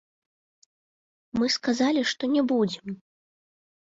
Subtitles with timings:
[1.41, 2.87] Мы сказалі, што не будзем.